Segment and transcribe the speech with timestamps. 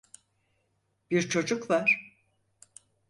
[1.11, 2.15] Bir çocuk var.